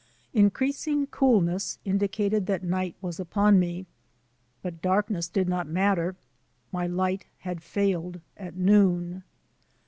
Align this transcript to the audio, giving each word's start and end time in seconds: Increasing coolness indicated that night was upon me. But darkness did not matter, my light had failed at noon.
Increasing 0.33 1.05
coolness 1.05 1.77
indicated 1.85 2.47
that 2.47 2.63
night 2.63 2.95
was 3.03 3.19
upon 3.19 3.59
me. 3.59 3.85
But 4.63 4.81
darkness 4.81 5.27
did 5.27 5.47
not 5.47 5.67
matter, 5.67 6.15
my 6.71 6.87
light 6.87 7.27
had 7.41 7.61
failed 7.61 8.19
at 8.35 8.55
noon. 8.55 9.21